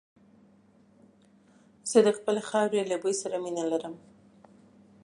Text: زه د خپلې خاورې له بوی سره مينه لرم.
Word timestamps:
زه 1.91 1.99
د 2.05 2.09
خپلې 2.17 2.41
خاورې 2.49 2.81
له 2.91 2.95
بوی 3.01 3.15
سره 3.21 3.35
مينه 3.43 3.63
لرم. 3.71 3.95